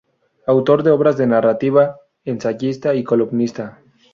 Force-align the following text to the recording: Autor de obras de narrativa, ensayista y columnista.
Autor 0.47 0.81
de 0.81 0.89
obras 0.89 1.15
de 1.17 1.27
narrativa, 1.27 1.97
ensayista 2.25 2.95
y 2.95 3.03
columnista. 3.03 3.81